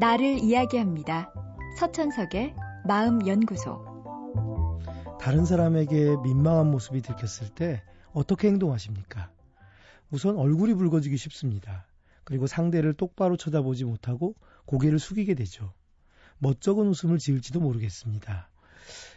나를 0.00 0.38
이야기합니다. 0.38 1.30
서천석의 1.78 2.54
마음연구소. 2.86 3.84
다른 5.20 5.44
사람에게 5.44 6.16
민망한 6.22 6.70
모습이 6.70 7.02
들켰을 7.02 7.54
때 7.54 7.82
어떻게 8.14 8.48
행동하십니까? 8.48 9.30
우선 10.10 10.38
얼굴이 10.38 10.72
붉어지기 10.72 11.18
쉽습니다. 11.18 11.86
그리고 12.24 12.46
상대를 12.46 12.94
똑바로 12.94 13.36
쳐다보지 13.36 13.84
못하고 13.84 14.34
고개를 14.64 14.98
숙이게 14.98 15.34
되죠. 15.34 15.70
멋쩍은 16.38 16.86
웃음을 16.88 17.18
지을지도 17.18 17.60
모르겠습니다. 17.60 18.48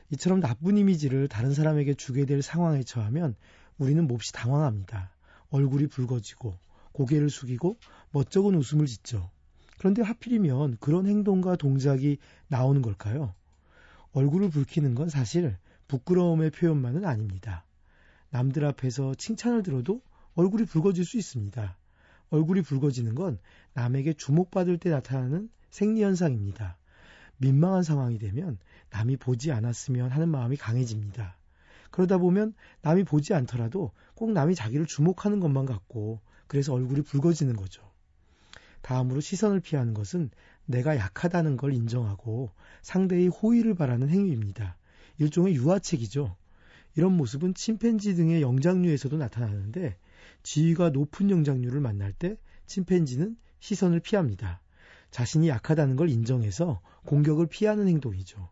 이처럼 0.09 0.41
나쁜 0.41 0.77
이미지를 0.77 1.29
다른 1.29 1.53
사람에게 1.53 1.93
주게 1.93 2.25
될 2.25 2.41
상황에 2.41 2.83
처하면 2.83 3.35
우리는 3.77 4.05
몹시 4.05 4.33
당황합니다. 4.33 5.11
얼굴이 5.49 5.87
붉어지고 5.87 6.57
고개를 6.91 7.29
숙이고 7.29 7.77
멋쩍은 8.11 8.55
웃음을 8.55 8.85
짓죠. 8.85 9.31
그런데 9.77 10.01
하필이면 10.01 10.77
그런 10.79 11.07
행동과 11.07 11.55
동작이 11.55 12.17
나오는 12.47 12.81
걸까요? 12.81 13.33
얼굴을 14.13 14.49
붉히는 14.49 14.95
건 14.95 15.09
사실 15.09 15.57
부끄러움의 15.87 16.51
표현만은 16.51 17.05
아닙니다. 17.05 17.65
남들 18.29 18.65
앞에서 18.65 19.15
칭찬을 19.15 19.63
들어도 19.63 20.01
얼굴이 20.35 20.65
붉어질 20.65 21.05
수 21.05 21.17
있습니다. 21.17 21.77
얼굴이 22.29 22.61
붉어지는 22.61 23.13
건 23.13 23.37
남에게 23.73 24.13
주목받을 24.13 24.77
때 24.79 24.89
나타나는 24.89 25.49
생리현상입니다. 25.69 26.77
민망한 27.37 27.83
상황이 27.83 28.17
되면 28.17 28.57
남이 28.89 29.17
보지 29.17 29.51
않았으면 29.51 30.09
하는 30.09 30.29
마음이 30.29 30.57
강해집니다. 30.57 31.37
그러다 31.91 32.17
보면 32.17 32.53
남이 32.81 33.03
보지 33.03 33.33
않더라도 33.35 33.91
꼭 34.15 34.31
남이 34.31 34.55
자기를 34.55 34.87
주목하는 34.87 35.39
것만 35.39 35.65
같고 35.65 36.21
그래서 36.47 36.73
얼굴이 36.73 37.01
붉어지는 37.03 37.55
거죠. 37.55 37.92
다음으로 38.83 39.21
시선을 39.21 39.61
피하는 39.61 39.93
것은 39.93 40.29
내가 40.65 40.97
약하다는 40.97 41.57
걸 41.57 41.73
인정하고 41.73 42.51
상대의 42.81 43.29
호의를 43.29 43.75
바라는 43.75 44.09
행위입니다. 44.09 44.77
일종의 45.17 45.55
유아책이죠. 45.55 46.35
이런 46.95 47.13
모습은 47.13 47.55
침팬지 47.55 48.15
등의 48.15 48.41
영장류에서도 48.41 49.17
나타나는데 49.17 49.97
지위가 50.43 50.89
높은 50.89 51.29
영장류를 51.31 51.79
만날 51.79 52.11
때 52.13 52.37
침팬지는 52.67 53.37
시선을 53.59 54.01
피합니다. 54.01 54.61
자신이 55.11 55.47
약하다는 55.47 55.95
걸 55.95 56.09
인정해서 56.09 56.81
공격을 57.05 57.47
피하는 57.47 57.87
행동이죠. 57.87 58.49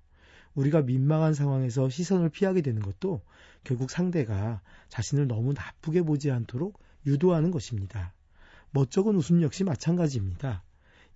우리가 0.55 0.81
민망한 0.81 1.33
상황에서 1.33 1.89
시선을 1.89 2.29
피하게 2.29 2.61
되는 2.61 2.81
것도 2.81 3.21
결국 3.63 3.91
상대가 3.91 4.61
자신을 4.87 5.27
너무 5.27 5.53
나쁘게 5.53 6.03
보지 6.03 6.31
않도록 6.31 6.79
유도하는 7.05 7.51
것입니다. 7.51 8.13
멋쩍은 8.71 9.15
웃음 9.15 9.41
역시 9.41 9.63
마찬가지입니다. 9.63 10.63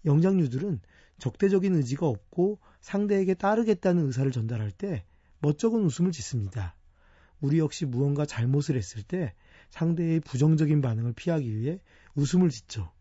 영장류들은 0.05 0.79
적대적인 1.17 1.75
의지가 1.75 2.07
없고 2.07 2.59
상대에게 2.81 3.33
따르겠다는 3.33 4.05
의사를 4.07 4.29
전달할 4.31 4.71
때 4.71 5.05
멋쩍은 5.39 5.83
웃음을 5.83 6.11
짓습니다. 6.11 6.75
우리 7.41 7.59
역시 7.59 7.85
무언가 7.85 8.25
잘못을 8.25 8.75
했을 8.75 9.03
때 9.03 9.33
상대의 9.69 10.19
부정적인 10.21 10.81
반응을 10.81 11.13
피하기 11.13 11.55
위해 11.57 11.79
웃음을 12.15 12.49
짓죠. 12.49 12.91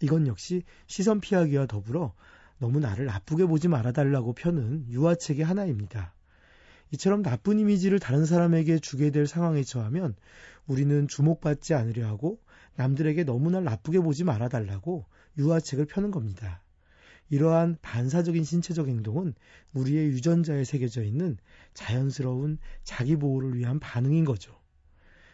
이건 0.00 0.26
역시 0.26 0.64
시선 0.86 1.20
피하기와 1.20 1.66
더불어 1.66 2.14
너무 2.58 2.80
나를 2.80 3.06
나쁘게 3.06 3.46
보지 3.46 3.68
말아달라고 3.68 4.34
펴는 4.34 4.86
유아책의 4.88 5.44
하나입니다. 5.44 6.14
이처럼 6.92 7.22
나쁜 7.22 7.58
이미지를 7.58 7.98
다른 7.98 8.26
사람에게 8.26 8.78
주게 8.78 9.10
될 9.10 9.26
상황에 9.26 9.62
처하면 9.62 10.14
우리는 10.66 11.08
주목받지 11.08 11.74
않으려 11.74 12.06
하고 12.06 12.38
남들에게 12.76 13.24
너무나 13.24 13.60
나쁘게 13.60 14.00
보지 14.00 14.24
말아달라고 14.24 15.04
유아책을 15.38 15.86
펴는 15.86 16.10
겁니다. 16.10 16.62
이러한 17.28 17.78
반사적인 17.80 18.44
신체적 18.44 18.88
행동은 18.88 19.34
우리의 19.72 20.08
유전자에 20.08 20.64
새겨져 20.64 21.02
있는 21.02 21.38
자연스러운 21.72 22.58
자기 22.82 23.16
보호를 23.16 23.56
위한 23.56 23.80
반응인 23.80 24.24
거죠. 24.24 24.60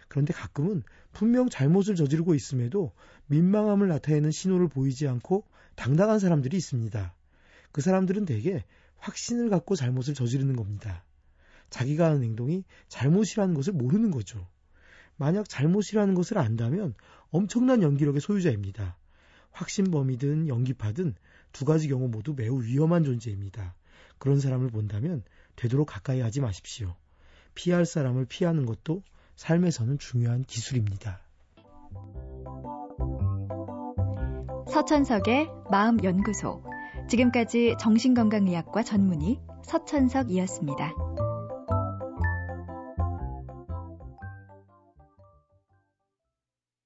그런데 0.06 0.32
가끔은 0.32 0.82
분명 1.12 1.48
잘못을 1.48 1.96
저지르고 1.96 2.34
있음에도 2.34 2.92
민망함을 3.26 3.88
나타내는 3.88 4.30
신호를 4.30 4.68
보이지 4.68 5.08
않고 5.08 5.44
당당한 5.74 6.18
사람들이 6.18 6.56
있습니다. 6.56 7.14
그 7.72 7.80
사람들은 7.80 8.24
대개 8.24 8.64
확신을 8.98 9.48
갖고 9.50 9.76
잘못을 9.76 10.14
저지르는 10.14 10.56
겁니다. 10.56 11.04
자기가 11.70 12.06
하는 12.06 12.22
행동이 12.22 12.64
잘못이라는 12.88 13.54
것을 13.54 13.72
모르는 13.72 14.10
거죠. 14.10 14.46
만약 15.16 15.48
잘못이라는 15.48 16.14
것을 16.14 16.38
안다면 16.38 16.94
엄청난 17.30 17.82
연기력의 17.82 18.20
소유자입니다. 18.20 18.96
확신범이든 19.52 20.48
연기파든 20.48 21.14
두 21.52 21.64
가지 21.64 21.88
경우 21.88 22.08
모두 22.08 22.34
매우 22.34 22.62
위험한 22.62 23.04
존재입니다. 23.04 23.74
그런 24.18 24.40
사람을 24.40 24.68
본다면 24.68 25.22
되도록 25.56 25.88
가까이 25.88 26.20
하지 26.20 26.40
마십시오. 26.40 26.94
피할 27.54 27.86
사람을 27.86 28.26
피하는 28.26 28.66
것도 28.66 29.02
삶에서는 29.36 29.98
중요한 29.98 30.44
기술입니다. 30.44 31.20
서천석의 34.70 35.48
마음연구소. 35.70 36.62
지금까지 37.08 37.76
정신건강의학과 37.80 38.82
전문의 38.82 39.40
서천석이었습니다. 39.64 40.94